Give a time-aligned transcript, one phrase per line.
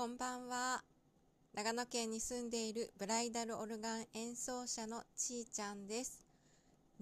[0.00, 0.82] こんばんは。
[1.52, 6.24] 長野県に住んでいるブライダルオルガン演奏者のちーちゃんです。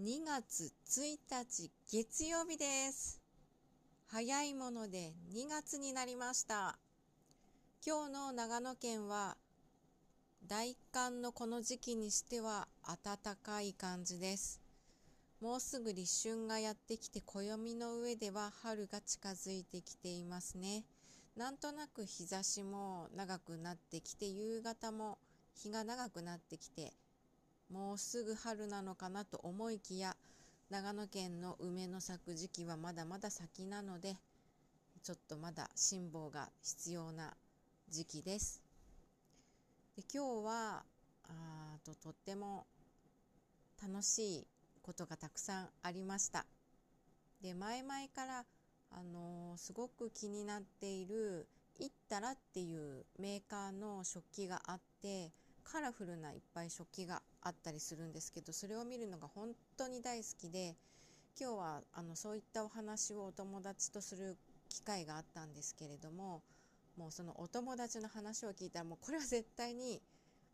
[0.00, 3.20] 2月1日月曜日です。
[4.08, 6.76] 早いもので2月になりました。
[7.86, 9.36] 今日の長野県は
[10.48, 12.66] 大寒のこの時期にしては
[13.04, 14.60] 暖かい感じです。
[15.40, 20.82] もうすぐ立春がやってきて暦の上では春が近づいてきていますね。
[21.38, 25.18] なんとなく日差しも長くなってきて夕方も
[25.54, 26.92] 日が長くなってきて
[27.72, 30.16] もうすぐ春なのかなと思いきや
[30.68, 34.16] 長野県の梅の咲く時期はまだまだ先なので
[35.04, 37.32] ちょっとまだ辛抱が必要な
[37.88, 38.60] 時期です。
[39.96, 40.82] で今日は
[41.28, 42.66] あととっても
[43.80, 44.46] 楽しい
[44.82, 46.46] ことがたくさんありました。
[47.40, 48.44] で前々から
[48.90, 51.46] あの、すごく気になっている
[51.80, 55.30] イッタラっていうメーカーの食器があって
[55.62, 60.76] カラフルないっぱい食器があったりするんですけどそれを見るのが本当に大好きで
[61.40, 64.36] 今日はあのそういったお話をお友達とする
[64.68, 66.42] 機会があったんですけれども
[66.96, 70.02] もうそのお友達の話を聞いたらもうこれは絶対に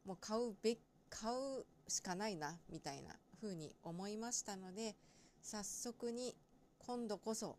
[0.04, 0.76] もう買うべ
[1.08, 4.94] 買うしかないなみたいな風に思いましたので
[5.42, 6.34] 早速に
[6.78, 7.56] 今度こそ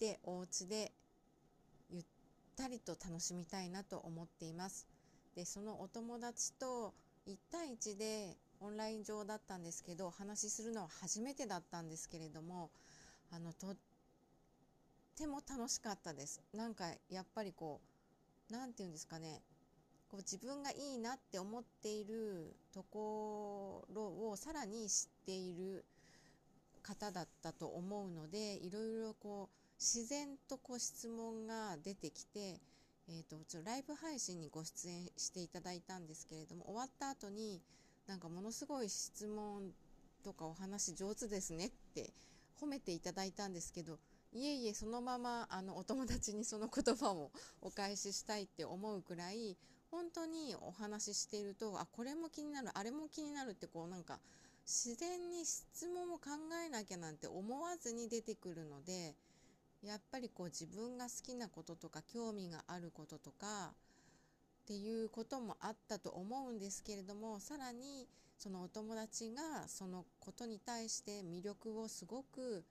[0.00, 0.90] てお家で
[1.90, 2.04] ゆっ
[2.56, 4.86] たりと楽しみたいなと思っています。
[5.36, 6.94] でそのお友達と
[7.28, 12.70] 1対1でオンライン上だったんですけどお話しするのは初めてだったんですけれども
[13.30, 13.76] あのとっ
[15.16, 16.40] ても楽しかったです。
[16.54, 17.80] なんかやっぱりこ
[18.50, 19.42] う何て言うんですかね
[20.08, 25.84] こう自分がいいなって思っているところをさらに知っている
[26.82, 32.60] 方だったと思うのでいろいろこう自然とこう質問が出てきて、
[33.08, 37.62] えーと、ちょライブ配信にご出演していただいたんですけれども終わった後に
[38.06, 39.70] なんかものすごい質問
[40.22, 42.12] とかお話上手ですねって
[42.60, 43.98] 褒めていただいたんですけど
[44.34, 47.30] いえいえそのままあのお友達にその言葉を
[47.62, 49.56] お返ししたいって思うくらい
[49.90, 54.20] 本当にお話ししているとあこれも気になるあれも気になるってこうなんか
[54.66, 56.30] 自然に質問を考
[56.64, 59.16] えなきゃなんて思わずに出てくるので
[59.82, 63.72] やっぱりこう自分が好きなこととか興味があることとか
[64.62, 68.06] っていうこともあったと思うんですけれどもさらに
[68.38, 72.64] そのお友達がそのことに対して魅力をすごく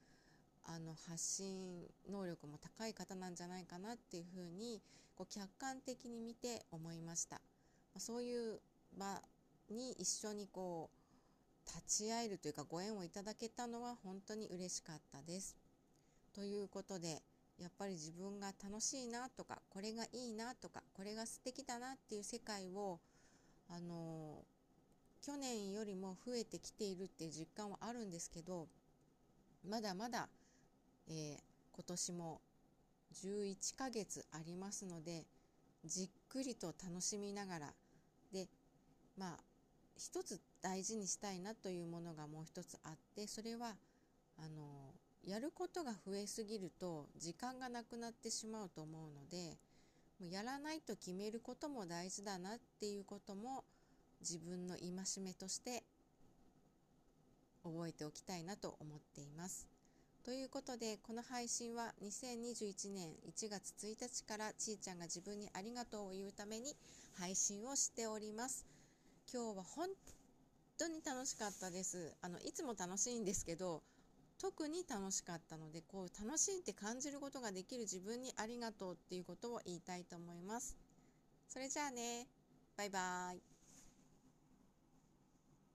[0.65, 4.81] あの発信能力も高い方なんじゃないかなっていうふうに
[5.15, 7.41] こう客観的に見て思いました。
[7.97, 8.59] そういう
[8.97, 9.21] 場
[9.69, 15.55] に一緒にこう立ち会えるというかご縁をいただけたのは本当に嬉しかったです。
[16.39, 17.21] ということで
[17.57, 23.01] やっぱり自分が楽しいなとかこれがいいなとかこれが素敵だなっていう世界を
[23.67, 24.45] あの
[25.21, 28.69] 去年よりも増えてきているっていう実感はあるんですけど
[29.67, 30.29] まだまだ、
[31.09, 31.37] えー、
[31.73, 32.39] 今年も
[33.21, 35.25] 11ヶ月ありますので
[35.83, 37.73] じっくりと楽しみながら
[38.31, 38.47] で
[39.17, 39.37] まあ
[39.97, 43.75] 一つ大事にしたいなというものがもう一つあってそれは
[44.37, 44.93] あの
[45.25, 49.57] やることが増えすぎると時間がなくなってしまうと思うので
[50.19, 53.63] もうやらないと決めることも大事だなっていうことも
[54.21, 55.83] 自分の戒めとして
[57.63, 59.67] 覚えておきたいなと思っています。
[60.25, 66.75] ということでこの配信は2021年1月1日からちーちゃんが自分にありがとうを言うために
[67.17, 68.65] 配信をしております。
[69.31, 69.87] 今日は本
[70.77, 72.13] 当に楽しかったです。
[72.21, 73.81] あのいつも楽しいんですけど
[74.41, 80.77] 特に楽しかったのでこう楽しいって感じることができる自分にありがとうっていうことを言いたいと思います。
[81.47, 82.27] それじゃあね
[82.77, 83.48] バイバーイ